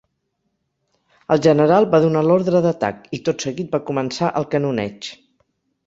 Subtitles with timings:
[1.35, 5.17] El general va donar l'ordre d'atac i tot seguit va començar el canoneig.